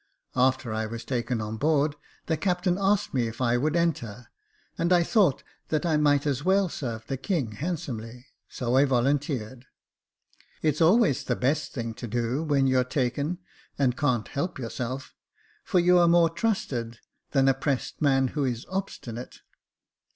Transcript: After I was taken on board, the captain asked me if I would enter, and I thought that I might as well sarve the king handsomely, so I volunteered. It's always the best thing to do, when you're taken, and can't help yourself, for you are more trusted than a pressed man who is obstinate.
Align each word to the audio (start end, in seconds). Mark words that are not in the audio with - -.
After 0.35 0.73
I 0.73 0.87
was 0.87 1.05
taken 1.05 1.41
on 1.41 1.57
board, 1.57 1.95
the 2.25 2.35
captain 2.35 2.75
asked 2.81 3.13
me 3.13 3.27
if 3.27 3.39
I 3.39 3.55
would 3.55 3.75
enter, 3.75 4.31
and 4.75 4.91
I 4.91 5.03
thought 5.03 5.43
that 5.67 5.85
I 5.85 5.95
might 5.97 6.25
as 6.25 6.43
well 6.43 6.69
sarve 6.69 7.05
the 7.05 7.17
king 7.17 7.51
handsomely, 7.51 8.25
so 8.49 8.75
I 8.77 8.85
volunteered. 8.85 9.67
It's 10.63 10.81
always 10.81 11.23
the 11.23 11.35
best 11.35 11.73
thing 11.73 11.93
to 11.93 12.07
do, 12.07 12.41
when 12.41 12.65
you're 12.65 12.83
taken, 12.83 13.37
and 13.77 13.95
can't 13.95 14.27
help 14.29 14.57
yourself, 14.57 15.13
for 15.63 15.77
you 15.77 15.99
are 15.99 16.07
more 16.07 16.31
trusted 16.31 16.97
than 17.29 17.47
a 17.47 17.53
pressed 17.53 18.01
man 18.01 18.29
who 18.29 18.43
is 18.43 18.65
obstinate. 18.71 19.41